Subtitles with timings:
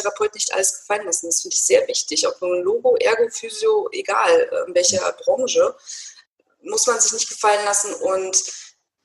[0.00, 1.26] Therapeut nicht alles gefallen lassen.
[1.26, 2.26] Das finde ich sehr wichtig.
[2.26, 5.74] Ob nun Logo, Ergo, Physio, egal äh, in welcher Branche,
[6.62, 7.94] muss man sich nicht gefallen lassen.
[7.94, 8.42] Und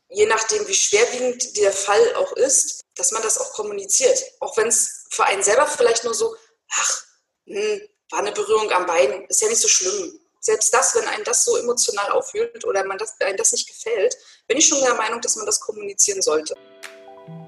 [0.09, 4.23] je nachdem, wie schwerwiegend der Fall auch ist, dass man das auch kommuniziert.
[4.39, 6.35] Auch wenn es für einen selber vielleicht nur so,
[6.69, 7.03] ach,
[7.45, 10.19] hm, war eine Berührung am Bein, ist ja nicht so schlimm.
[10.39, 14.15] Selbst das, wenn einen das so emotional auffühlt oder man das, einem das nicht gefällt,
[14.45, 16.53] bin ich schon der Meinung, dass man das kommunizieren sollte.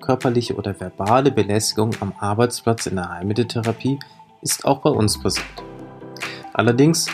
[0.02, 4.00] Körperliche oder verbale Belästigung am Arbeitsplatz in der Heilmitteltherapie
[4.42, 5.64] ist auch bei uns präsent.
[6.54, 7.07] Allerdings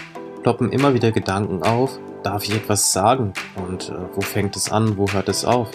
[0.43, 4.97] ploppen immer wieder Gedanken auf, darf ich etwas sagen und äh, wo fängt es an,
[4.97, 5.70] wo hört es auf?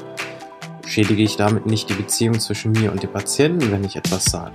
[0.87, 4.53] Schädige ich damit nicht die Beziehung zwischen mir und dem Patienten, wenn ich etwas sage?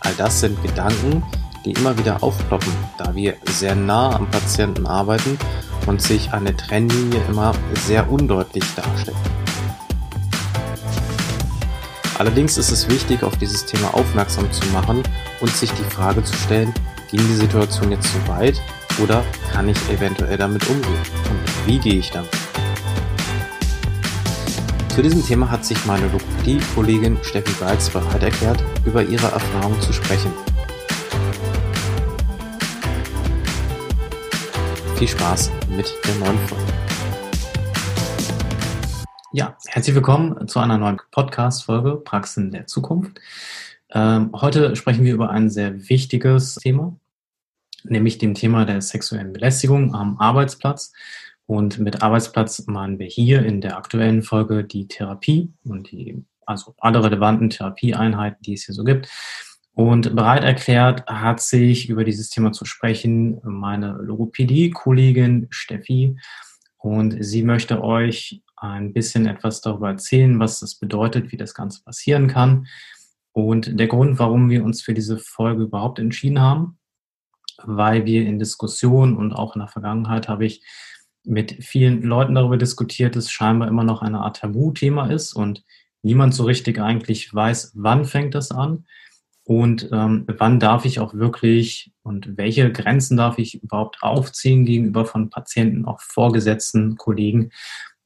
[0.00, 1.22] All das sind Gedanken,
[1.64, 5.38] die immer wieder aufploppen, da wir sehr nah am Patienten arbeiten
[5.86, 7.52] und sich eine Trennlinie immer
[7.86, 9.16] sehr undeutlich darstellt.
[12.18, 15.02] Allerdings ist es wichtig, auf dieses Thema aufmerksam zu machen
[15.40, 16.72] und sich die Frage zu stellen,
[17.10, 18.60] ging die Situation jetzt zu weit
[19.02, 21.00] oder kann ich eventuell damit umgehen
[21.30, 22.30] und wie gehe ich damit?
[24.94, 29.94] Zu diesem Thema hat sich meine Logopädie-Kollegin Steffi Walz bereit erklärt, über ihre Erfahrungen zu
[29.94, 30.30] sprechen.
[35.00, 36.72] Viel Spaß mit der neuen Folge.
[39.32, 43.18] Ja, herzlich willkommen zu einer neuen Podcast-Folge Praxen der Zukunft.
[43.92, 46.98] Ähm, heute sprechen wir über ein sehr wichtiges Thema,
[47.84, 50.92] nämlich dem Thema der sexuellen Belästigung am Arbeitsplatz.
[51.46, 56.74] Und mit Arbeitsplatz meinen wir hier in der aktuellen Folge die Therapie und die, also
[56.76, 59.08] alle relevanten Therapieeinheiten, die es hier so gibt.
[59.74, 66.16] Und bereit erklärt hat sich über dieses Thema zu sprechen meine Logopädie-Kollegin Steffi.
[66.78, 71.82] Und sie möchte euch ein bisschen etwas darüber erzählen, was das bedeutet, wie das Ganze
[71.82, 72.66] passieren kann.
[73.32, 76.78] Und der Grund, warum wir uns für diese Folge überhaupt entschieden haben,
[77.62, 80.64] weil wir in Diskussionen und auch in der Vergangenheit habe ich
[81.24, 85.62] mit vielen Leuten darüber diskutiert, dass scheinbar immer noch eine Art Tabuthema ist und
[86.02, 88.86] niemand so richtig eigentlich weiß, wann fängt das an
[89.50, 95.04] und ähm, wann darf ich auch wirklich und welche Grenzen darf ich überhaupt aufziehen gegenüber
[95.04, 97.50] von Patienten, auch Vorgesetzten, Kollegen.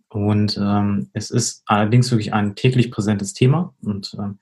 [0.08, 4.38] Und ähm, es ist allerdings wirklich ein täglich präsentes Thema und ähm,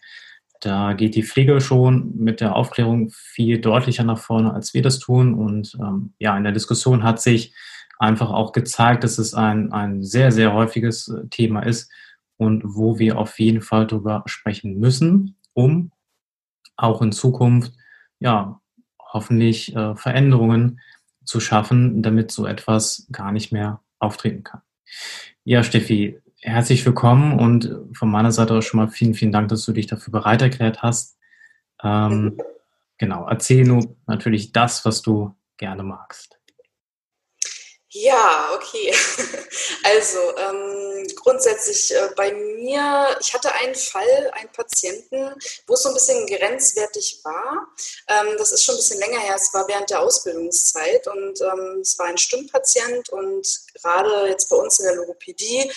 [0.60, 5.00] da geht die Pflege schon mit der Aufklärung viel deutlicher nach vorne, als wir das
[5.00, 5.34] tun.
[5.34, 7.52] Und ähm, ja, in der Diskussion hat sich
[7.98, 11.90] einfach auch gezeigt, dass es ein, ein sehr, sehr häufiges äh, Thema ist
[12.36, 15.90] und wo wir auf jeden Fall darüber sprechen müssen, um
[16.82, 17.72] auch in Zukunft,
[18.18, 18.60] ja,
[19.12, 20.80] hoffentlich äh, Veränderungen
[21.24, 24.62] zu schaffen, damit so etwas gar nicht mehr auftreten kann.
[25.44, 29.64] Ja, Steffi, herzlich willkommen und von meiner Seite auch schon mal vielen, vielen Dank, dass
[29.64, 31.18] du dich dafür bereit erklärt hast.
[31.82, 32.38] Ähm,
[32.98, 36.41] genau, erzähl nur natürlich das, was du gerne magst.
[37.94, 38.94] Ja, okay.
[39.84, 45.34] Also ähm, grundsätzlich äh, bei mir, ich hatte einen Fall, einen Patienten,
[45.66, 47.66] wo es so ein bisschen grenzwertig war.
[48.08, 51.80] Ähm, das ist schon ein bisschen länger her, es war während der Ausbildungszeit und ähm,
[51.82, 55.70] es war ein Stimmpatient und gerade jetzt bei uns in der Logopädie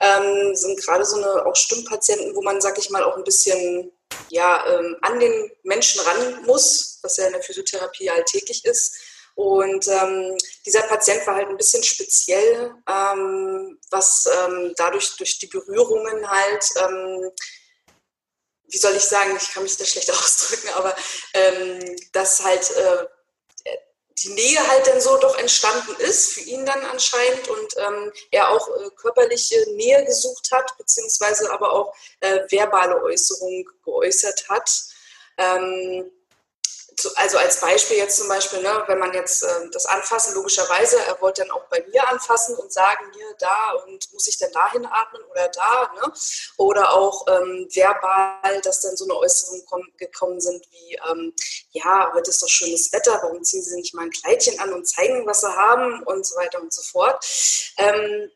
[0.00, 3.92] ähm, sind gerade so eine auch Stimmpatienten, wo man, sag ich mal, auch ein bisschen
[4.28, 8.96] ja, ähm, an den Menschen ran muss, was ja in der Physiotherapie alltäglich ist
[9.34, 15.46] und ähm, dieser Patient war halt ein bisschen speziell, ähm, was ähm, dadurch durch die
[15.46, 17.30] Berührungen halt, ähm,
[18.68, 20.94] wie soll ich sagen, ich kann mich da schlecht ausdrücken, aber
[21.34, 23.06] ähm, dass halt äh,
[24.18, 28.50] die Nähe halt dann so doch entstanden ist, für ihn dann anscheinend und ähm, er
[28.50, 34.70] auch äh, körperliche Nähe gesucht hat, beziehungsweise aber auch äh, verbale Äußerungen geäußert hat.
[35.38, 36.10] Ähm,
[37.14, 41.20] also als Beispiel jetzt zum Beispiel, ne, wenn man jetzt äh, das anfassen, logischerweise, er
[41.20, 44.86] wollte dann auch bei mir anfassen und sagen, hier, da und muss ich denn dahin
[44.86, 46.12] atmen oder da, ne?
[46.56, 51.34] Oder auch ähm, verbal, dass dann so eine Äußerung komm, gekommen sind wie, ähm,
[51.70, 54.86] ja, heute ist doch schönes Wetter, warum ziehen Sie nicht mal ein Kleidchen an und
[54.86, 57.24] zeigen, was Sie haben und so weiter und so fort.
[57.78, 58.30] Ähm,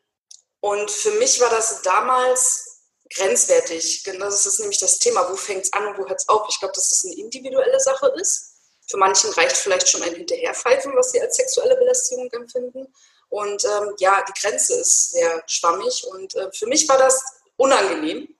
[0.59, 2.77] und für mich war das damals
[3.13, 4.03] grenzwertig.
[4.03, 5.29] Genau, das ist nämlich das Thema.
[5.29, 6.47] Wo fängt es an und wo hört es auf?
[6.49, 8.56] Ich glaube, dass das eine individuelle Sache ist.
[8.89, 12.93] Für manchen reicht vielleicht schon ein Hinterherpfeifen, was sie als sexuelle Belästigung empfinden.
[13.29, 16.05] Und ähm, ja, die Grenze ist sehr schwammig.
[16.07, 17.21] Und äh, für mich war das
[17.57, 18.33] unangenehm.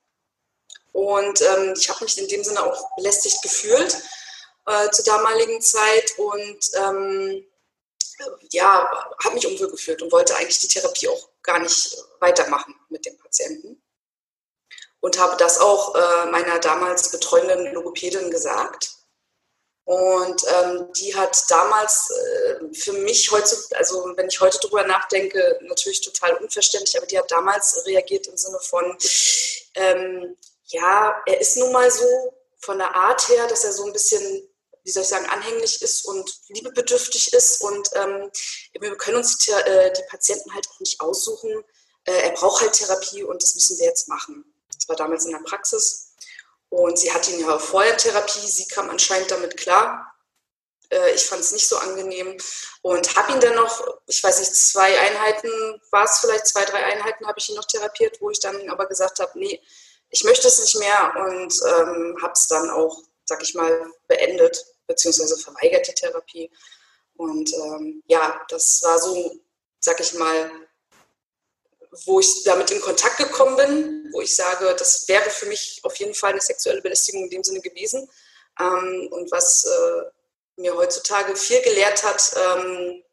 [0.93, 3.97] Und ähm, ich habe mich in dem Sinne auch belästigt gefühlt
[4.65, 6.17] äh, zur damaligen Zeit.
[6.17, 7.45] Und ähm,
[8.51, 8.89] ja,
[9.23, 13.17] habe mich unwohl gefühlt und wollte eigentlich die Therapie auch gar nicht weitermachen mit dem
[13.17, 13.81] Patienten.
[14.99, 18.96] und habe das auch äh, meiner damals betreuenden Logopädin gesagt.
[19.87, 25.59] Und ähm, die hat damals äh, für mich heute, also wenn ich heute drüber nachdenke,
[25.61, 28.97] natürlich total unverständlich, aber die hat damals reagiert im Sinne von,
[29.75, 30.35] ähm,
[30.65, 32.03] ja, er ist nun mal so
[32.59, 34.49] von der Art her, dass er so ein bisschen,
[34.83, 38.29] wie soll ich sagen, anhänglich ist und liebebedürftig ist und ähm,
[38.77, 41.63] wir können uns die, äh, die, Patienten halt auch nicht aussuchen.
[42.03, 44.53] Äh, er braucht halt Therapie und das müssen wir jetzt machen.
[44.75, 46.06] Das war damals in der Praxis.
[46.69, 50.13] Und sie hatte ihn ja vorher Therapie, sie kam anscheinend damit klar.
[50.89, 52.37] Äh, ich fand es nicht so angenehm
[52.81, 55.49] und habe ihn dann noch, ich weiß nicht, zwei Einheiten,
[55.91, 58.85] war es vielleicht zwei, drei Einheiten, habe ich ihn noch therapiert, wo ich dann aber
[58.87, 59.61] gesagt habe, nee,
[60.09, 64.65] ich möchte es nicht mehr und ähm, habe es dann auch, sag ich mal, beendet,
[64.87, 66.51] beziehungsweise verweigert die Therapie.
[67.17, 69.39] Und ähm, ja, das war so,
[69.79, 70.66] sag ich mal,
[72.05, 75.95] wo ich damit in Kontakt gekommen bin, wo ich sage, das wäre für mich auf
[75.97, 78.09] jeden Fall eine sexuelle Belästigung in dem Sinne gewesen.
[78.59, 83.03] Ähm, und was äh, mir heutzutage viel gelehrt hat, ähm,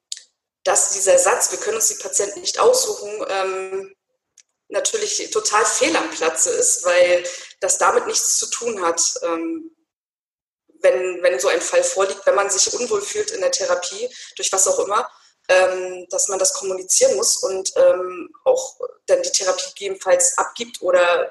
[0.64, 3.94] dass dieser Satz, wir können uns die Patienten nicht aussuchen, ähm,
[4.68, 7.24] natürlich total fehl am Platze ist, weil
[7.60, 9.70] das damit nichts zu tun hat, ähm,
[10.80, 14.52] wenn, wenn so ein Fall vorliegt, wenn man sich unwohl fühlt in der Therapie, durch
[14.52, 15.08] was auch immer,
[15.48, 21.30] ähm, dass man das kommunizieren muss und ähm, auch dann die Therapie gegebenenfalls abgibt oder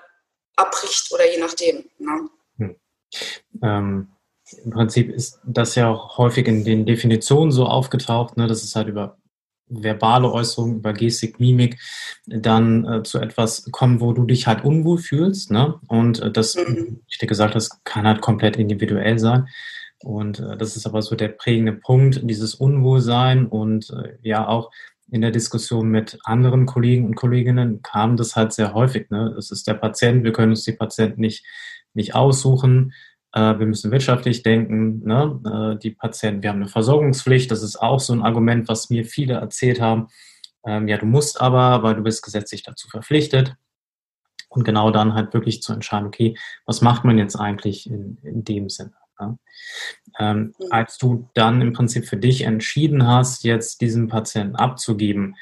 [0.55, 1.85] abbricht oder je nachdem.
[1.97, 2.29] Ne?
[2.57, 2.75] Hm.
[3.61, 4.07] Ähm,
[4.63, 8.75] Im Prinzip ist das ja auch häufig in den Definitionen so aufgetaucht, ne, dass es
[8.75, 9.17] halt über
[9.67, 11.79] verbale Äußerungen, über Gestik, Mimik
[12.27, 15.51] dann äh, zu etwas kommen, wo du dich halt unwohl fühlst.
[15.51, 15.79] Ne?
[15.87, 17.01] Und äh, das, mhm.
[17.07, 19.47] ich dir gesagt habe, kann halt komplett individuell sein.
[20.03, 24.71] Und äh, das ist aber so der prägende Punkt, dieses Unwohlsein und äh, ja auch
[25.11, 29.09] in der Diskussion mit anderen Kollegen und Kolleginnen kam das halt sehr häufig.
[29.11, 29.35] Ne?
[29.37, 31.45] Es ist der Patient, wir können uns die Patienten nicht,
[31.93, 32.93] nicht aussuchen.
[33.31, 35.03] Äh, wir müssen wirtschaftlich denken.
[35.05, 35.75] Ne?
[35.75, 37.51] Äh, die Patienten, wir haben eine Versorgungspflicht.
[37.51, 40.07] Das ist auch so ein Argument, was mir viele erzählt haben.
[40.65, 43.55] Ähm, ja, du musst aber, weil du bist gesetzlich dazu verpflichtet.
[44.49, 48.43] Und genau dann halt wirklich zu entscheiden, okay, was macht man jetzt eigentlich in, in
[48.43, 48.93] dem Sinne?
[49.19, 49.37] Ja.
[50.19, 50.53] Ähm.
[50.69, 55.35] Als du dann im Prinzip für dich entschieden hast, jetzt diesen Patienten abzugeben,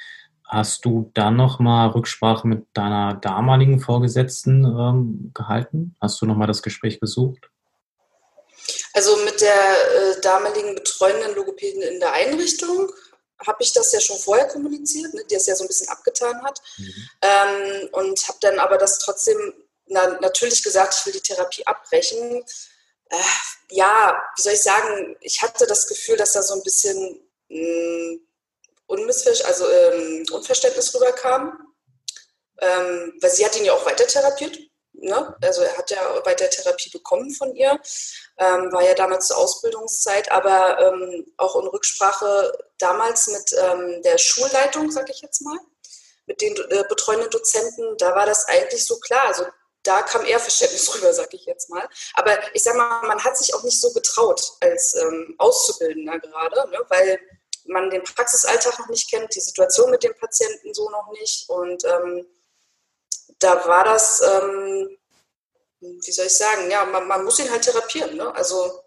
[0.46, 5.96] hast du dann nochmal Rücksprache mit deiner damaligen Vorgesetzten ähm, gehalten?
[6.02, 7.50] Hast du nochmal das Gespräch gesucht?
[8.94, 12.92] Also mit der äh, damaligen betreuenden Logopädin in der Einrichtung
[13.48, 16.44] habe ich das ja schon vorher kommuniziert, ne, die es ja so ein bisschen abgetan
[16.44, 16.62] hat.
[16.78, 17.10] Mhm.
[17.22, 19.54] Ähm, und habe dann aber das trotzdem
[19.88, 22.44] na, natürlich gesagt, ich will die Therapie abbrechen,
[23.12, 23.18] äh,
[23.70, 27.60] ja, wie soll ich sagen, ich hatte das Gefühl, dass da so ein bisschen mh,
[27.60, 28.20] mm,
[28.88, 31.68] Unmissver also, ähm, Unverständnis rüberkam.
[32.60, 34.58] Ähm, weil sie hat ihn ja auch weiter therapiert.
[34.94, 35.36] Ne?
[35.42, 37.80] Also er hat ja weiter Therapie bekommen von ihr,
[38.38, 44.20] ähm, war ja damals zur Ausbildungszeit, aber ähm, auch in Rücksprache damals mit ähm, der
[44.20, 45.58] Schulleitung, sag ich jetzt mal,
[46.28, 49.28] mit den äh, betreuenden Dozenten, da war das eigentlich so klar.
[49.28, 49.46] Also
[49.84, 51.88] da kam eher Verständnis rüber, sag ich jetzt mal.
[52.14, 56.70] Aber ich sag mal, man hat sich auch nicht so getraut als ähm, Auszubildender gerade,
[56.70, 57.20] ne, weil
[57.66, 61.50] man den Praxisalltag noch nicht kennt, die Situation mit dem Patienten so noch nicht.
[61.50, 62.26] Und ähm,
[63.40, 64.98] da war das, ähm,
[65.80, 68.18] wie soll ich sagen, ja, man, man muss ihn halt therapieren.
[68.18, 68.34] Ne?
[68.36, 68.84] Also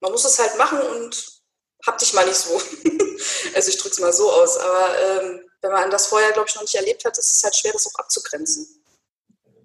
[0.00, 1.42] man muss es halt machen und
[1.86, 2.54] hab dich mal nicht so.
[3.54, 4.56] also ich drücke es mal so aus.
[4.56, 7.56] Aber ähm, wenn man das vorher, glaube ich, noch nicht erlebt hat, ist es halt
[7.56, 8.81] schwer, das auch abzugrenzen.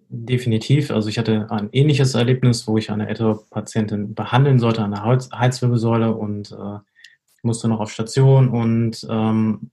[0.09, 0.91] Definitiv.
[0.91, 5.03] Also ich hatte ein ähnliches Erlebnis, wo ich eine ältere Patientin behandeln sollte an der
[5.03, 6.79] Halswirbelsäule und äh,
[7.41, 9.71] musste noch auf Station und ähm,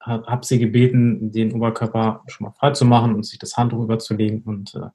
[0.00, 4.42] habe sie gebeten, den Oberkörper schon mal frei zu machen und sich das Handtuch überzulegen.
[4.42, 4.92] Und äh, als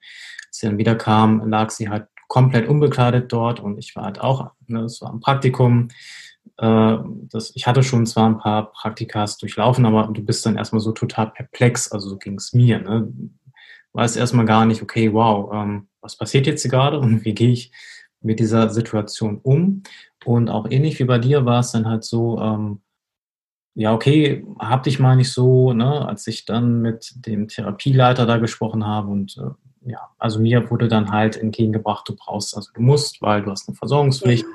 [0.51, 4.51] sie dann wieder kam, lag sie halt komplett unbekleidet dort und ich war halt auch,
[4.67, 5.89] ne, das war ein Praktikum.
[6.57, 6.97] Äh,
[7.31, 10.91] das, ich hatte schon zwar ein paar Praktikas durchlaufen, aber du bist dann erstmal so
[10.91, 12.79] total perplex, also so ging es mir.
[12.79, 13.11] Ne?
[13.93, 17.71] Weiß erstmal gar nicht, okay, wow, ähm, was passiert jetzt gerade und wie gehe ich
[18.21, 19.83] mit dieser Situation um?
[20.25, 22.81] Und auch ähnlich wie bei dir war es dann halt so, ähm,
[23.75, 28.37] ja, okay, hab dich mal nicht so, ne, als ich dann mit dem Therapieleiter da
[28.37, 32.81] gesprochen habe und äh, ja, also mir wurde dann halt entgegengebracht, du brauchst, also du
[32.81, 34.43] musst, weil du hast eine Versorgungspflicht.
[34.43, 34.49] Ja.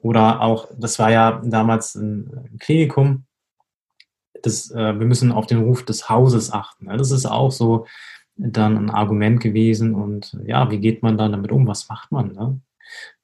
[0.00, 3.24] Oder auch, das war ja damals ein, ein Klinikum,
[4.42, 6.86] das, äh, wir müssen auf den Ruf des Hauses achten.
[6.86, 6.96] Ne?
[6.96, 7.86] Das ist auch so,
[8.36, 9.94] dann ein Argument gewesen.
[9.94, 11.66] Und ja, wie geht man dann damit um?
[11.66, 12.32] Was macht man?
[12.32, 12.60] Ne?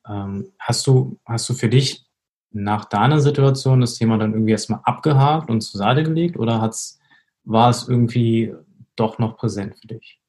[0.09, 2.07] Ähm, hast, du, hast du für dich
[2.51, 6.99] nach deiner Situation das Thema dann irgendwie erstmal abgehakt und zur Seite gelegt oder hat's,
[7.45, 8.55] war es irgendwie
[8.97, 10.23] doch noch präsent für dich?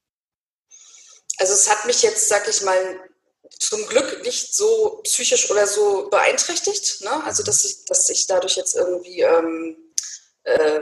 [1.37, 2.99] also es hat mich jetzt, sag ich mal,
[3.59, 7.01] zum Glück nicht so psychisch oder so beeinträchtigt.
[7.01, 7.23] Ne?
[7.25, 9.77] Also dass ich, dass ich dadurch jetzt irgendwie ähm,
[10.43, 10.81] äh,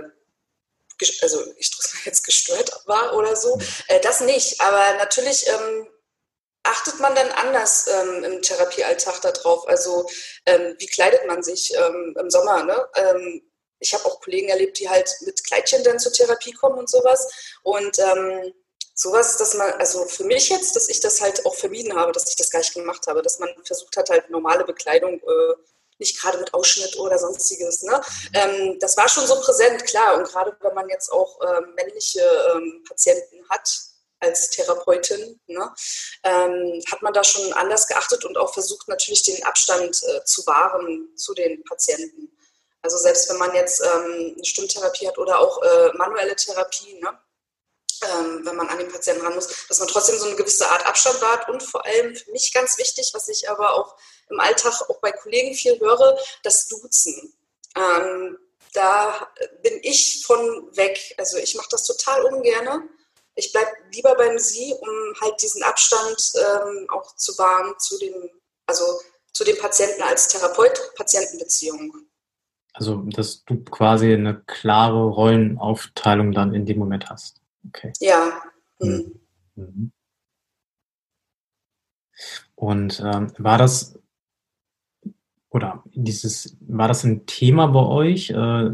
[1.21, 3.59] also ich drücke mal jetzt gestört war oder so.
[3.87, 4.59] Äh, das nicht.
[4.61, 5.87] Aber natürlich ähm,
[6.63, 9.67] achtet man dann anders ähm, im Therapiealltag darauf.
[9.67, 10.09] Also
[10.45, 12.63] ähm, wie kleidet man sich ähm, im Sommer?
[12.63, 12.89] Ne?
[12.95, 16.89] Ähm, ich habe auch Kollegen erlebt, die halt mit Kleidchen dann zur Therapie kommen und
[16.89, 17.27] sowas.
[17.63, 18.53] Und ähm,
[18.93, 22.29] sowas, dass man, also für mich jetzt, dass ich das halt auch vermieden habe, dass
[22.29, 25.53] ich das gar nicht gemacht habe, dass man versucht hat, halt normale Bekleidung, äh,
[26.01, 27.83] nicht gerade mit Ausschnitt oder sonstiges.
[27.83, 28.01] Ne?
[28.33, 30.17] Ähm, das war schon so präsent, klar.
[30.17, 32.21] Und gerade wenn man jetzt auch ähm, männliche
[32.53, 33.69] ähm, Patienten hat,
[34.21, 35.73] als Therapeutin, ne,
[36.23, 40.45] ähm, hat man da schon anders geachtet und auch versucht natürlich den Abstand äh, zu
[40.45, 42.31] wahren zu den Patienten.
[42.83, 47.17] Also selbst wenn man jetzt ähm, eine Stimmtherapie hat oder auch äh, manuelle Therapie, ne,
[48.03, 50.85] ähm, wenn man an den Patienten ran muss, dass man trotzdem so eine gewisse Art
[50.85, 53.95] Abstand wahrt und vor allem für mich ganz wichtig, was ich aber auch
[54.29, 57.33] im Alltag auch bei Kollegen viel höre, das Duzen.
[57.75, 58.37] Ähm,
[58.73, 59.27] da
[59.61, 60.39] bin ich von
[60.75, 61.13] weg.
[61.17, 62.89] Also ich mache das total ungern.
[63.35, 64.89] Ich bleibe lieber beim Sie, um
[65.21, 68.29] halt diesen Abstand ähm, auch zu wahren zu dem,
[68.65, 68.83] also
[69.33, 71.93] zu dem Patienten als Therapeut-Patientenbeziehung.
[72.73, 77.40] Also, dass du quasi eine klare Rollenaufteilung dann in dem Moment hast.
[77.67, 77.93] Okay.
[77.99, 78.41] Ja.
[78.79, 79.19] Mhm.
[79.55, 79.91] Mhm.
[82.55, 83.97] Und ähm, war das
[85.51, 88.71] oder dieses, war das ein Thema bei euch, äh,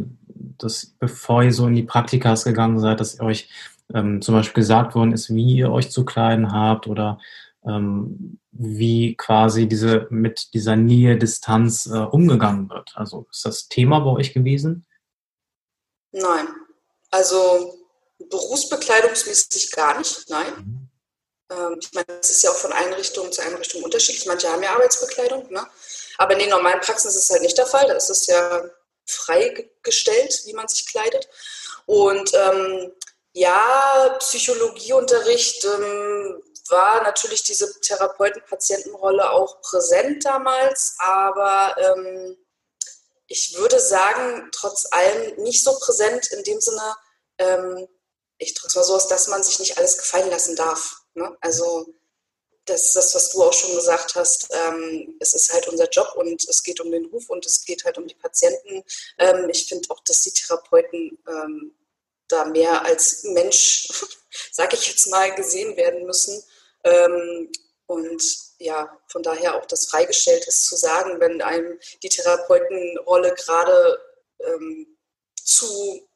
[0.57, 3.49] dass bevor ihr so in die Praktikas gegangen seid, dass ihr euch
[3.93, 7.19] ähm, zum Beispiel gesagt worden ist, wie ihr euch zu kleiden habt oder
[7.65, 12.91] ähm, wie quasi diese mit dieser Nähe, Distanz äh, umgegangen wird?
[12.95, 14.85] Also ist das Thema bei euch gewesen?
[16.11, 16.47] Nein.
[17.09, 17.76] Also
[18.29, 20.53] berufsbekleidungsmäßig gar nicht, nein.
[20.55, 20.89] Mhm.
[21.51, 24.25] Ähm, ich meine, das ist ja auch von Einrichtung zu Einrichtung unterschiedlich.
[24.25, 25.65] Manche haben ja Arbeitsbekleidung, ne?
[26.17, 27.87] aber in den normalen Praxen ist es halt nicht der Fall.
[27.87, 28.63] Da ist es ja
[29.05, 31.27] freigestellt, wie man sich kleidet.
[31.85, 32.91] Und ähm,
[33.33, 42.37] ja, Psychologieunterricht ähm, war natürlich diese Therapeuten-Patientenrolle auch präsent damals, aber ähm,
[43.27, 46.95] ich würde sagen, trotz allem nicht so präsent in dem Sinne,
[47.37, 47.87] ähm,
[48.37, 51.01] ich drücke es mal so aus, dass man sich nicht alles gefallen lassen darf.
[51.13, 51.35] Ne?
[51.41, 51.93] Also
[52.65, 54.49] das ist das, was du auch schon gesagt hast.
[54.51, 57.85] Ähm, es ist halt unser Job und es geht um den Ruf und es geht
[57.85, 58.83] halt um die Patienten.
[59.17, 61.75] Ähm, ich finde auch, dass die Therapeuten ähm,
[62.27, 63.87] da mehr als Mensch,
[64.51, 66.43] sage ich jetzt mal, gesehen werden müssen.
[66.83, 67.51] Ähm,
[67.85, 68.21] und
[68.59, 73.99] ja, von daher auch das freigestellt ist zu sagen, wenn einem die Therapeutenrolle gerade
[74.41, 74.97] ähm,
[75.41, 76.07] zu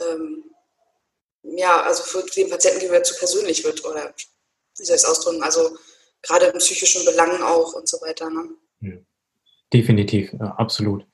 [0.00, 0.53] ähm,
[1.44, 4.12] ja, also für den Patienten gegenüber zu persönlich wird oder
[4.76, 5.76] wie soll ich es ausdrücken, also
[6.22, 8.30] gerade in psychischen Belangen auch und so weiter.
[8.30, 8.48] Ne?
[8.80, 9.06] Hm.
[9.72, 11.06] Definitiv, ja, absolut.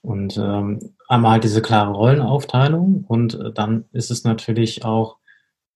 [0.00, 5.16] Und ähm, einmal halt diese klare Rollenaufteilung und äh, dann ist es natürlich auch,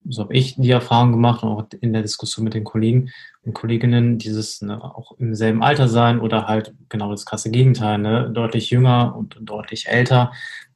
[0.07, 3.11] so habe ich die Erfahrung gemacht, auch in der Diskussion mit den Kollegen
[3.43, 7.97] und Kolleginnen, dieses ne, auch im selben Alter sein oder halt genau das krasse Gegenteil,
[7.97, 10.31] ne, deutlich jünger und deutlich älter,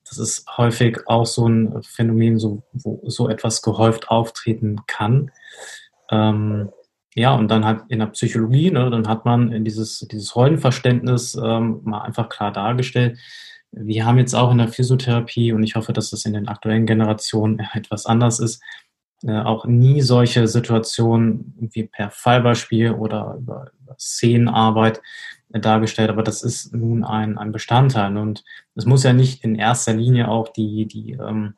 [0.07, 5.31] das ist häufig auch so ein Phänomen, so, wo so etwas gehäuft auftreten kann.
[6.11, 6.69] Ähm,
[7.15, 11.79] ja, und dann halt in der Psychologie, ne, dann hat man dieses, dieses Rollenverständnis ähm,
[11.83, 13.17] mal einfach klar dargestellt.
[13.71, 16.85] Wir haben jetzt auch in der Physiotherapie, und ich hoffe, dass das in den aktuellen
[16.85, 18.61] Generationen etwas anders ist,
[19.23, 25.01] äh, auch nie solche Situationen wie per Fallbeispiel oder über, über Szenenarbeit
[25.49, 28.17] dargestellt, aber das ist nun ein, ein Bestandteil.
[28.17, 28.43] Und
[28.75, 31.55] es muss ja nicht in erster Linie auch die, die ähm,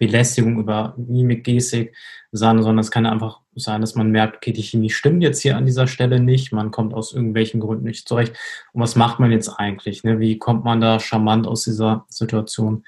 [0.00, 1.94] Belästigung über Mimik, Gestik
[2.32, 5.56] sein, sondern es kann einfach sein, dass man merkt, okay, die Chemie stimmt jetzt hier
[5.56, 8.34] an dieser Stelle nicht, man kommt aus irgendwelchen Gründen nicht zurecht.
[8.72, 10.02] Und was macht man jetzt eigentlich?
[10.02, 10.18] Ne?
[10.18, 12.84] Wie kommt man da charmant aus dieser Situation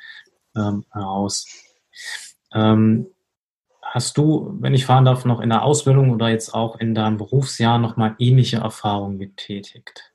[0.56, 1.46] ähm, heraus?
[2.54, 3.06] Ähm,
[3.92, 7.18] Hast du, wenn ich fahren darf, noch in der Ausbildung oder jetzt auch in deinem
[7.18, 10.10] Berufsjahr nochmal ähnliche Erfahrungen getätigt?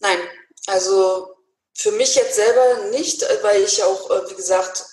[0.00, 0.18] Nein,
[0.66, 1.28] also
[1.74, 4.84] für mich jetzt selber nicht, weil ich auch, äh, wie gesagt,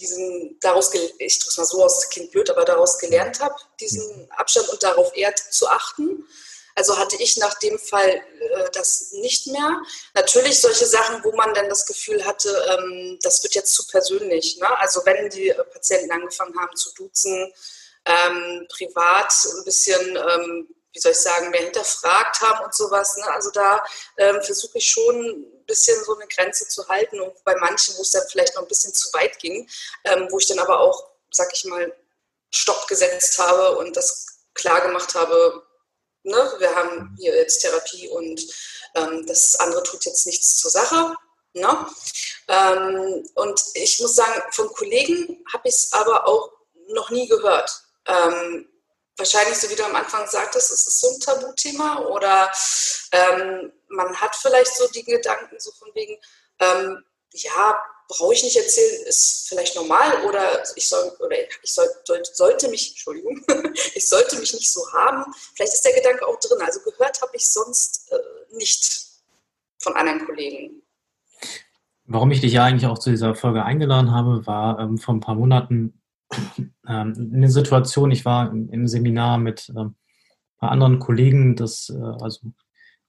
[0.00, 3.56] diesen daraus, ich drücke es mal so aus, das klingt blöd, aber daraus gelernt habe,
[3.78, 6.24] diesen Abstand und darauf eher zu achten.
[6.74, 9.80] Also hatte ich nach dem Fall äh, das nicht mehr.
[10.14, 14.58] Natürlich solche Sachen, wo man dann das Gefühl hatte, ähm, das wird jetzt zu persönlich.
[14.58, 14.78] Ne?
[14.78, 17.52] Also wenn die äh, Patienten angefangen haben zu duzen,
[18.04, 23.16] ähm, privat ein bisschen, ähm, wie soll ich sagen, mehr hinterfragt haben und sowas.
[23.16, 23.26] Ne?
[23.32, 23.82] Also da
[24.18, 28.02] ähm, versuche ich schon ein bisschen so eine Grenze zu halten und bei manchen, wo
[28.02, 29.68] es dann vielleicht noch ein bisschen zu weit ging,
[30.04, 31.94] ähm, wo ich dann aber auch, sag ich mal,
[32.50, 35.66] Stopp gesetzt habe und das klar gemacht habe,
[36.24, 38.40] ne, wir haben hier jetzt Therapie und
[38.94, 41.14] ähm, das andere tut jetzt nichts zur Sache.
[41.54, 41.86] Ne?
[42.48, 46.50] Ähm, und ich muss sagen, von Kollegen habe ich es aber auch
[46.88, 47.82] noch nie gehört.
[48.06, 48.68] Ähm,
[49.16, 52.50] wahrscheinlich, so wie du am Anfang sagtest, ist es so ein Tabuthema oder
[53.12, 56.18] ähm, man hat vielleicht so die Gedanken so von wegen,
[56.58, 61.86] ähm, ja, brauche ich nicht erzählen, ist vielleicht normal oder ich soll oder ich soll,
[62.32, 63.44] sollte mich, Entschuldigung,
[63.94, 65.24] ich sollte mich nicht so haben.
[65.54, 66.58] Vielleicht ist der Gedanke auch drin.
[66.64, 69.06] Also gehört habe ich sonst äh, nicht
[69.78, 70.82] von anderen Kollegen.
[72.04, 75.20] Warum ich dich ja eigentlich auch zu dieser Folge eingeladen habe, war ähm, vor ein
[75.20, 76.00] paar Monaten
[76.88, 79.94] ähm, eine Situation, ich war im, im Seminar mit ähm,
[80.58, 82.40] anderen Kollegen, das, äh, also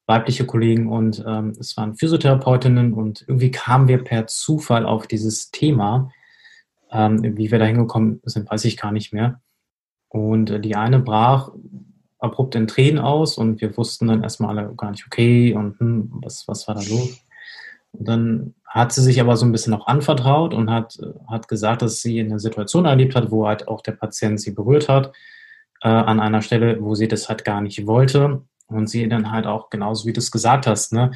[0.06, 5.52] weibliche Kollegen und ähm, es waren Physiotherapeutinnen und irgendwie kamen wir per Zufall auf dieses
[5.52, 6.12] Thema.
[6.92, 9.42] Ähm, wie wir da hingekommen sind, weiß ich gar nicht mehr.
[10.10, 11.52] Und äh, die eine brach
[12.20, 16.12] abrupt in Tränen aus und wir wussten dann erstmal alle gar nicht, okay, und hm,
[16.24, 17.20] was, was war da los?
[17.92, 20.98] Und dann hat sie sich aber so ein bisschen auch anvertraut und hat,
[21.30, 24.90] hat gesagt, dass sie eine Situation erlebt hat, wo halt auch der Patient sie berührt
[24.90, 25.14] hat,
[25.82, 28.42] äh, an einer Stelle, wo sie das halt gar nicht wollte.
[28.67, 31.12] Und sie dann halt auch, genauso wie du es gesagt hast, ne,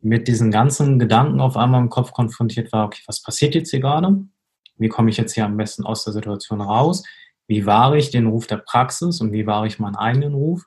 [0.00, 3.80] mit diesen ganzen Gedanken auf einmal im Kopf konfrontiert war, okay, was passiert jetzt hier
[3.80, 4.24] gerade?
[4.76, 7.02] Wie komme ich jetzt hier am besten aus der Situation raus?
[7.46, 10.66] Wie wahre ich den Ruf der Praxis und wie wahre ich meinen eigenen Ruf?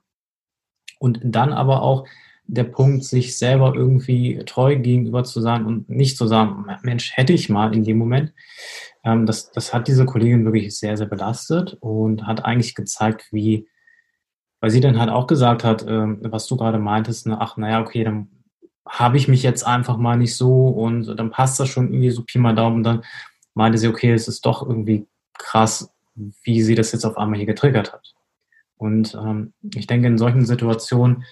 [0.99, 2.05] Und dann aber auch
[2.51, 7.33] der Punkt, sich selber irgendwie treu gegenüber zu sein und nicht zu sagen, Mensch, hätte
[7.33, 8.33] ich mal in dem Moment.
[9.05, 13.67] Ähm, das, das hat diese Kollegin wirklich sehr, sehr belastet und hat eigentlich gezeigt, wie,
[14.61, 17.81] weil sie dann halt auch gesagt hat, ähm, was du gerade meintest, ne, ach, naja,
[17.81, 18.29] okay, dann
[18.87, 22.23] habe ich mich jetzt einfach mal nicht so und dann passt das schon irgendwie so
[22.23, 22.77] Pi mal Daumen.
[22.77, 23.03] Und dann
[23.53, 25.93] meinte sie, okay, es ist doch irgendwie krass,
[26.43, 28.13] wie sie das jetzt auf einmal hier getriggert hat.
[28.77, 31.23] Und ähm, ich denke, in solchen Situationen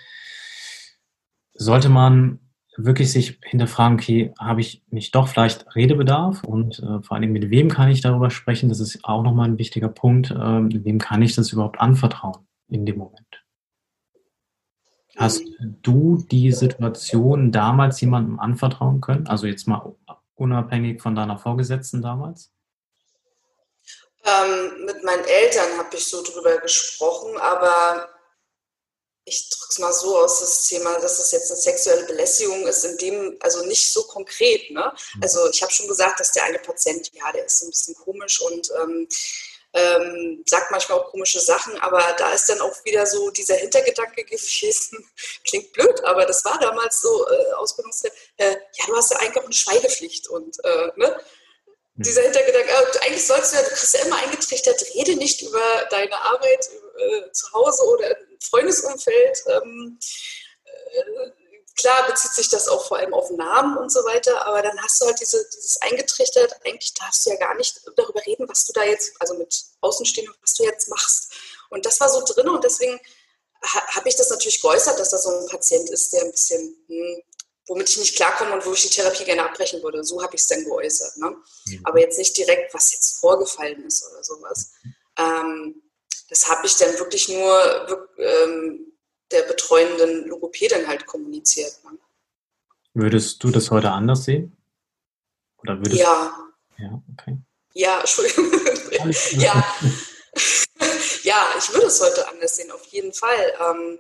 [1.54, 2.40] sollte man
[2.78, 7.50] wirklich sich hinterfragen, okay, habe ich nicht doch vielleicht Redebedarf und äh, vor allem mit
[7.50, 8.70] wem kann ich darüber sprechen?
[8.70, 10.32] Das ist auch nochmal ein wichtiger Punkt.
[10.32, 13.29] Ähm, wem kann ich das überhaupt anvertrauen in dem Moment?
[15.20, 19.28] Hast du die Situation damals jemandem anvertrauen können?
[19.28, 19.96] Also jetzt mal
[20.36, 22.52] unabhängig von deiner Vorgesetzten damals?
[24.24, 28.08] Ähm, mit meinen Eltern habe ich so drüber gesprochen, aber
[29.26, 32.84] ich drücke es mal so aus, das Thema, dass das jetzt eine sexuelle Belästigung ist,
[32.84, 34.72] in dem, also nicht so konkret.
[34.72, 34.92] Ne?
[35.16, 35.24] Mhm.
[35.24, 38.42] Also ich habe schon gesagt, dass der eine Patient, ja, der ist ein bisschen komisch
[38.42, 39.08] und ähm,
[39.74, 44.24] ähm, sagt manchmal auch komische Sachen, aber da ist dann auch wieder so dieser Hintergedanke
[44.24, 45.06] gewesen,
[45.48, 49.38] klingt blöd, aber das war damals so äh, Ausbildungszeit, äh, ja, du hast ja eigentlich
[49.38, 51.20] auch eine Schweigepflicht und äh, ne?
[51.96, 55.62] dieser Hintergedanke, äh, eigentlich sollst du ja, du kriegst ja immer eingetrichtert, rede nicht über
[55.90, 59.44] deine Arbeit äh, zu Hause oder im Freundesumfeld.
[59.48, 60.00] Ähm,
[60.64, 61.32] äh,
[61.80, 65.02] klar bezieht sich das auch vor allem auf Namen und so weiter, aber dann hast
[65.02, 68.74] du halt diese, dieses eingetrichtert, eigentlich darfst du ja gar nicht darüber reden, was du
[68.74, 71.34] da jetzt, also mit Außenstehenden, was du jetzt machst.
[71.70, 73.00] Und das war so drin und deswegen
[73.62, 77.22] habe ich das natürlich geäußert, dass da so ein Patient ist, der ein bisschen, hm,
[77.68, 80.04] womit ich nicht klarkomme und wo ich die Therapie gerne abbrechen würde.
[80.04, 81.18] So habe ich es dann geäußert.
[81.18, 81.36] Ne?
[81.66, 81.82] Mhm.
[81.84, 84.72] Aber jetzt nicht direkt, was jetzt vorgefallen ist oder sowas.
[85.18, 85.82] Ähm,
[86.30, 88.89] das habe ich dann wirklich nur ähm,
[89.32, 91.74] der betreuenden Logopädin halt kommuniziert.
[91.84, 91.98] Ne?
[92.94, 94.58] Würdest du das heute anders sehen?
[95.58, 96.36] Oder würdest ja.
[96.78, 97.38] Ja, okay.
[97.74, 98.52] Ja, Entschuldigung.
[99.32, 99.76] ja.
[101.24, 103.54] ja, ich würde es heute anders sehen, auf jeden Fall.
[103.60, 104.00] Ähm,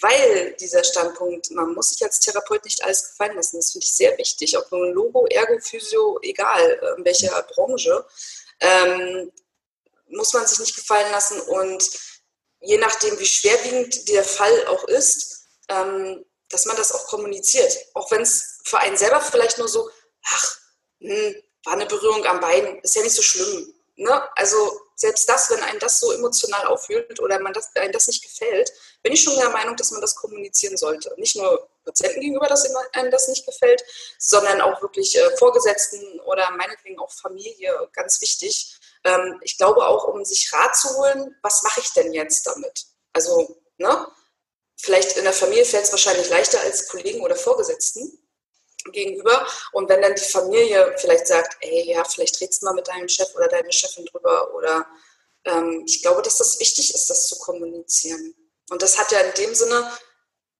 [0.00, 3.58] weil dieser Standpunkt, man muss sich als Therapeut nicht alles gefallen lassen.
[3.58, 4.56] Das finde ich sehr wichtig.
[4.56, 8.04] Ob nun Logo, Ergo, Physio, egal in welcher Branche,
[8.60, 9.30] ähm,
[10.08, 11.40] muss man sich nicht gefallen lassen.
[11.40, 11.90] Und
[12.62, 17.76] je nachdem, wie schwerwiegend der Fall auch ist, ähm, dass man das auch kommuniziert.
[17.94, 19.90] Auch wenn es für einen selber vielleicht nur so,
[20.24, 20.58] ach,
[21.00, 23.74] hm, war eine Berührung am Bein, ist ja nicht so schlimm.
[23.96, 24.22] Ne?
[24.36, 28.22] Also selbst das, wenn einen das so emotional auffühlt oder man das, einem das nicht
[28.22, 28.72] gefällt,
[29.02, 31.12] bin ich schon der Meinung, dass man das kommunizieren sollte.
[31.16, 33.82] Nicht nur Patienten gegenüber, dass einem das nicht gefällt,
[34.18, 38.76] sondern auch wirklich äh, Vorgesetzten oder meinetwegen auch Familie, ganz wichtig.
[39.04, 42.86] Ähm, ich glaube auch, um sich Rat zu holen, was mache ich denn jetzt damit?
[43.12, 44.06] Also, ne?
[44.76, 48.18] Vielleicht in der Familie fällt es wahrscheinlich leichter als Kollegen oder Vorgesetzten
[48.90, 49.46] gegenüber.
[49.72, 53.08] Und wenn dann die Familie vielleicht sagt, ey, ja, vielleicht redest du mal mit deinem
[53.08, 54.86] Chef oder deiner Chefin drüber oder
[55.44, 58.34] ähm, ich glaube, dass das wichtig ist, das zu kommunizieren.
[58.70, 59.90] Und das hat ja in dem Sinne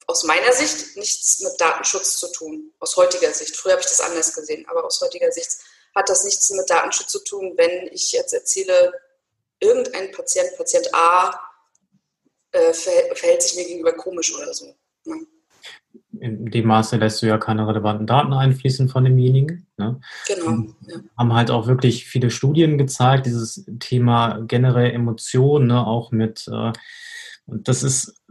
[0.07, 3.57] aus meiner Sicht nichts mit Datenschutz zu tun, aus heutiger Sicht.
[3.57, 5.51] Früher habe ich das anders gesehen, aber aus heutiger Sicht
[5.95, 8.93] hat das nichts mit Datenschutz zu tun, wenn ich jetzt erzähle,
[9.61, 11.39] irgendein Patient, Patient A,
[12.53, 14.75] äh, verhält sich mir gegenüber komisch oder so.
[15.05, 15.27] Ne?
[16.21, 19.67] In dem Maße lässt du ja keine relevanten Daten einfließen von demjenigen.
[19.77, 20.01] Ne?
[20.27, 20.75] Genau.
[20.87, 21.01] Ja.
[21.17, 25.87] Haben halt auch wirklich viele Studien gezeigt, dieses Thema generell Emotionen, ne?
[25.87, 26.73] auch mit, äh,
[27.47, 28.23] das ist,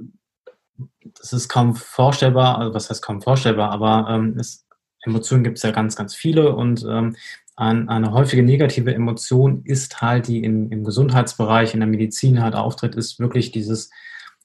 [1.04, 4.66] das ist kaum vorstellbar, also was heißt kaum vorstellbar, aber ähm, es,
[5.04, 7.16] Emotionen gibt es ja ganz, ganz viele und ähm,
[7.62, 12.56] ein, eine häufige negative Emotion ist halt, die im, im Gesundheitsbereich, in der Medizin halt
[12.56, 13.92] auftritt, ist wirklich dieses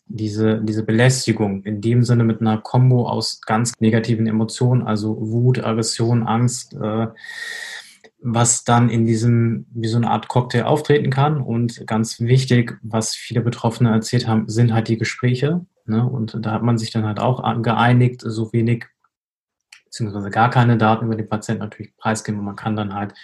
[0.09, 5.65] diese, diese Belästigung in dem Sinne mit einer Kombo aus ganz negativen Emotionen, also Wut,
[5.65, 7.09] Aggression, Angst, äh,
[8.21, 11.41] was dann in diesem, wie so eine Art Cocktail auftreten kann.
[11.41, 15.65] Und ganz wichtig, was viele Betroffene erzählt haben, sind halt die Gespräche.
[15.87, 16.09] Ne?
[16.09, 18.87] Und da hat man sich dann halt auch geeinigt, so wenig
[19.97, 22.41] beziehungsweise gar keine Daten über den Patienten natürlich preisgeben.
[22.41, 23.15] Und man kann dann halt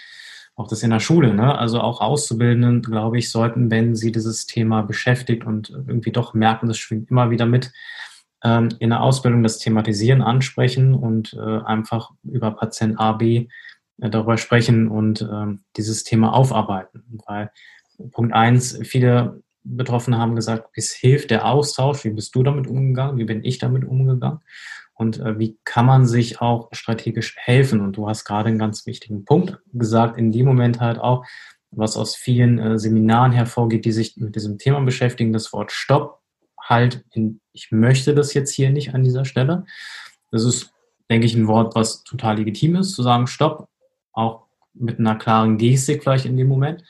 [0.55, 1.57] auch das in der Schule, ne?
[1.57, 6.67] also auch Auszubildenden, glaube ich, sollten, wenn sie dieses Thema beschäftigt und irgendwie doch merken,
[6.67, 7.71] das schwingt immer wieder mit,
[8.43, 13.47] ähm, in der Ausbildung das Thematisieren ansprechen und äh, einfach über Patient A, B
[13.99, 17.03] äh, darüber sprechen und äh, dieses Thema aufarbeiten.
[17.25, 17.51] Weil
[18.11, 23.17] Punkt eins, viele Betroffene haben gesagt, es hilft der Austausch, wie bist du damit umgegangen,
[23.17, 24.39] wie bin ich damit umgegangen
[24.95, 27.81] und äh, wie kann man sich auch strategisch helfen.
[27.81, 31.25] Und du hast gerade einen ganz wichtigen Punkt gesagt, in dem Moment halt auch,
[31.71, 36.19] was aus vielen äh, Seminaren hervorgeht, die sich mit diesem Thema beschäftigen, das Wort Stopp
[36.61, 39.65] halt in, ich möchte das jetzt hier nicht an dieser Stelle.
[40.31, 40.71] Das ist,
[41.09, 43.67] denke ich, ein Wort, was total legitim ist, zu sagen Stopp,
[44.13, 46.83] auch mit einer klaren Gestik vielleicht in dem Moment.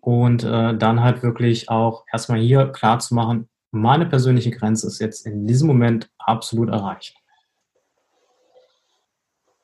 [0.00, 5.00] Und äh, dann halt wirklich auch erstmal hier klar zu machen, meine persönliche Grenze ist
[5.00, 7.14] jetzt in diesem Moment absolut erreicht.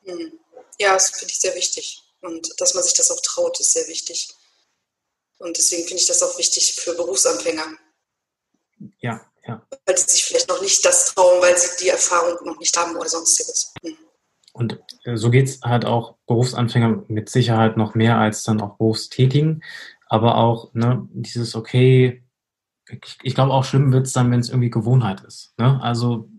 [0.05, 0.39] Hm.
[0.79, 2.01] Ja, das finde ich sehr wichtig.
[2.21, 4.29] Und dass man sich das auch traut, ist sehr wichtig.
[5.37, 7.77] Und deswegen finde ich das auch wichtig für Berufsanfänger.
[8.99, 9.65] Ja, ja.
[9.85, 12.95] Weil sie sich vielleicht noch nicht das trauen, weil sie die Erfahrung noch nicht haben
[12.95, 13.73] oder sonstiges.
[13.83, 13.97] Hm.
[14.53, 18.77] Und äh, so geht es halt auch Berufsanfänger mit Sicherheit noch mehr als dann auch
[18.77, 19.63] Berufstätigen.
[20.07, 22.23] Aber auch ne, dieses, okay,
[22.89, 25.53] ich, ich glaube auch schlimm wird es dann, wenn es irgendwie Gewohnheit ist.
[25.57, 25.79] Ne?
[25.81, 26.29] Also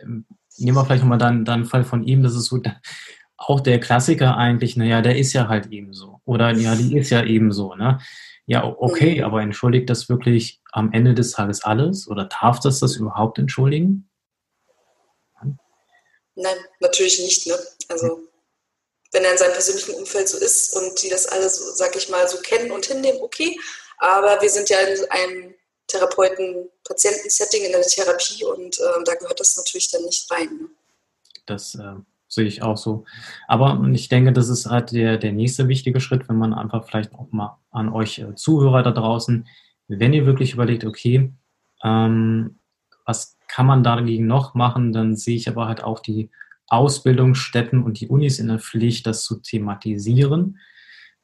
[0.00, 0.26] ähm,
[0.60, 2.60] nehmen wir vielleicht nochmal deinen, deinen Fall von ihm, das ist so
[3.36, 6.20] auch der Klassiker eigentlich, naja, der ist ja halt eben so.
[6.26, 7.98] Oder ja, die ist ja eben so, ne?
[8.46, 9.24] Ja, okay, mhm.
[9.24, 12.08] aber entschuldigt das wirklich am Ende des Tages alles?
[12.08, 14.10] Oder darf das das überhaupt entschuldigen?
[16.34, 17.54] Nein, natürlich nicht, ne?
[17.88, 18.20] Also,
[19.12, 22.28] wenn er in seinem persönlichen Umfeld so ist und die das alles, sag ich mal,
[22.28, 23.58] so kennen und hinnehmen, okay.
[23.98, 25.54] Aber wir sind ja in einem
[25.90, 30.48] Therapeuten-Patienten-Setting in der Therapie und äh, da gehört das natürlich dann nicht rein.
[30.60, 30.68] Ne?
[31.46, 31.94] Das äh,
[32.28, 33.04] sehe ich auch so.
[33.48, 37.14] Aber ich denke, das ist halt der, der nächste wichtige Schritt, wenn man einfach vielleicht
[37.14, 39.46] auch mal an euch äh, Zuhörer da draußen,
[39.88, 41.32] wenn ihr wirklich überlegt, okay,
[41.82, 42.58] ähm,
[43.04, 46.30] was kann man dagegen noch machen, dann sehe ich aber halt auch die
[46.68, 50.58] Ausbildungsstätten und die Unis in der Pflicht, das zu thematisieren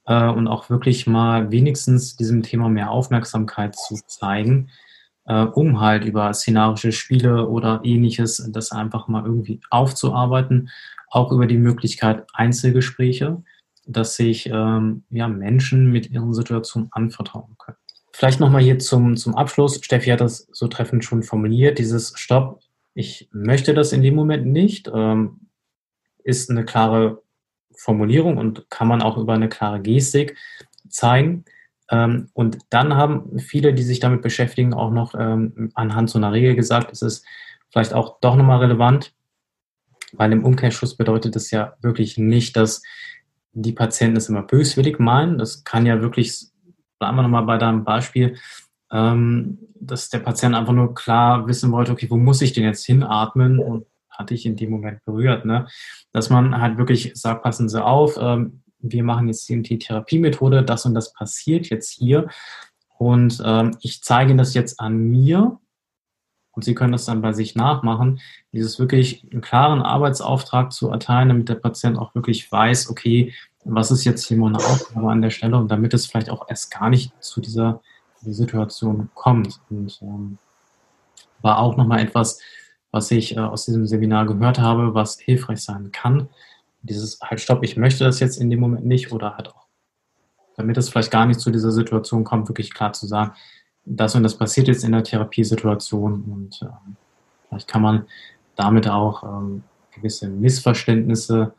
[0.06, 4.70] äh, und auch wirklich mal wenigstens diesem Thema mehr Aufmerksamkeit zu zeigen,
[5.26, 10.70] äh, um halt über szenarische Spiele oder ähnliches das einfach mal irgendwie aufzuarbeiten.
[11.10, 13.42] Auch über die Möglichkeit Einzelgespräche,
[13.86, 17.78] dass sich ähm, ja, Menschen mit ihren Situationen anvertrauen können.
[18.12, 19.78] Vielleicht nochmal hier zum, zum Abschluss.
[19.82, 21.78] Steffi hat das so treffend schon formuliert.
[21.78, 22.60] Dieses Stopp,
[22.94, 25.48] ich möchte das in dem Moment nicht, ähm,
[26.24, 27.22] ist eine klare
[27.76, 30.36] Formulierung und kann man auch über eine klare Gestik
[30.88, 31.44] zeigen.
[31.90, 36.32] Ähm, und dann haben viele, die sich damit beschäftigen, auch noch ähm, anhand so einer
[36.32, 37.24] Regel gesagt, es ist
[37.70, 39.14] vielleicht auch doch nochmal relevant,
[40.12, 42.82] weil im Umkehrschluss bedeutet es ja wirklich nicht, dass
[43.52, 45.38] die Patienten es immer böswillig meinen.
[45.38, 46.46] Das kann ja wirklich,
[46.98, 48.36] bleiben wir nochmal bei deinem Beispiel,
[48.90, 52.84] ähm, dass der Patient einfach nur klar wissen wollte, okay, wo muss ich denn jetzt
[52.84, 53.86] hinatmen und
[54.18, 55.66] hatte ich in dem Moment berührt, ne?
[56.12, 60.84] dass man halt wirklich sagt, passen Sie auf, ähm, wir machen jetzt die Therapiemethode, das
[60.86, 62.28] und das passiert jetzt hier
[62.98, 65.58] und ähm, ich zeige das jetzt an mir
[66.56, 68.20] und Sie können das dann bei sich nachmachen,
[68.52, 73.90] dieses wirklich einen klaren Arbeitsauftrag zu erteilen, damit der Patient auch wirklich weiß, okay, was
[73.90, 76.88] ist jetzt hier meine Aufgabe an der Stelle und damit es vielleicht auch erst gar
[76.88, 77.82] nicht zu dieser,
[78.22, 79.60] dieser Situation kommt.
[79.68, 80.38] Und ähm,
[81.42, 82.40] war auch nochmal etwas,
[82.96, 86.28] was ich äh, aus diesem Seminar gehört habe, was hilfreich sein kann.
[86.80, 89.66] Dieses halt, stopp, ich möchte das jetzt in dem Moment nicht oder halt auch,
[90.56, 93.32] damit es vielleicht gar nicht zu dieser Situation kommt, wirklich klar zu sagen,
[93.84, 96.96] das und das passiert jetzt in der Therapiesituation und ähm,
[97.48, 98.06] vielleicht kann man
[98.56, 99.62] damit auch ähm,
[99.94, 101.52] gewisse Missverständnisse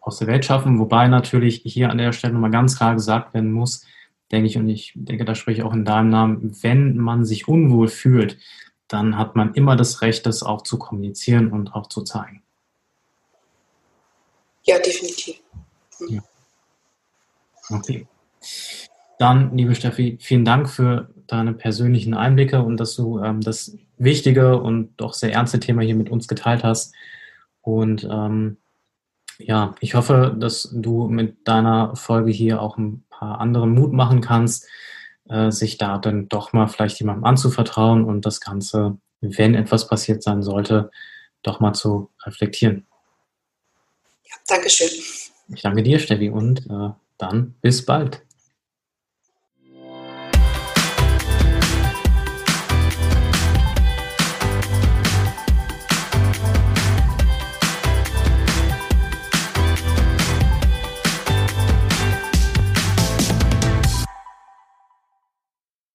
[0.00, 3.50] aus der Welt schaffen, wobei natürlich hier an der Stelle nochmal ganz klar gesagt werden
[3.50, 3.84] muss,
[4.30, 7.48] denke ich, und ich denke, da spreche ich auch in deinem Namen, wenn man sich
[7.48, 8.38] unwohl fühlt,
[8.90, 12.42] dann hat man immer das Recht, das auch zu kommunizieren und auch zu zeigen.
[14.64, 15.36] Ja, definitiv.
[16.00, 16.08] Mhm.
[16.16, 16.22] Ja.
[17.70, 18.06] Okay.
[19.18, 24.60] Dann, liebe Steffi, vielen Dank für deine persönlichen Einblicke und dass du ähm, das wichtige
[24.60, 26.94] und doch sehr ernste Thema hier mit uns geteilt hast.
[27.60, 28.56] Und ähm,
[29.38, 34.20] ja, ich hoffe, dass du mit deiner Folge hier auch ein paar anderen Mut machen
[34.20, 34.66] kannst,
[35.30, 40.22] äh, sich da dann doch mal vielleicht jemandem anzuvertrauen und das Ganze, wenn etwas passiert
[40.22, 40.90] sein sollte,
[41.42, 42.86] doch mal zu reflektieren.
[44.24, 44.90] Ja, Dankeschön.
[45.54, 48.22] Ich danke dir, Steffi, und äh, dann bis bald.